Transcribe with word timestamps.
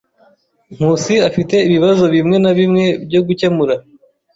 Nkusi 0.75 1.13
afite 1.29 1.55
ibibazo 1.67 2.03
bimwe 2.13 2.37
na 2.43 2.51
bimwe 2.59 2.85
byo 3.07 3.21
gukemura. 3.27 3.75